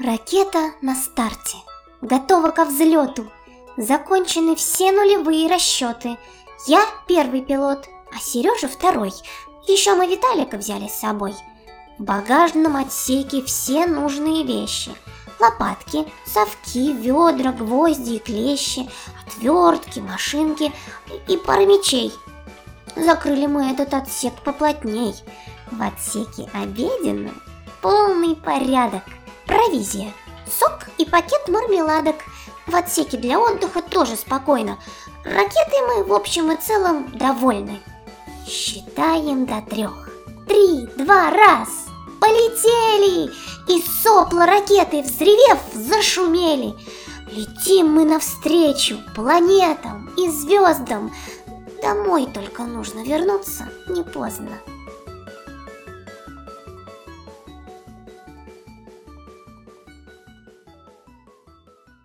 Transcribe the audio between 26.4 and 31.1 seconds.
обеденном полный порядок. Провизия, сок и